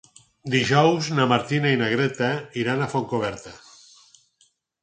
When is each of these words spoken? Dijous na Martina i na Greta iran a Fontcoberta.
Dijous 0.53 1.09
na 1.19 1.27
Martina 1.33 1.73
i 1.75 1.79
na 1.83 1.89
Greta 1.93 2.31
iran 2.63 2.81
a 2.87 2.91
Fontcoberta. 2.95 3.55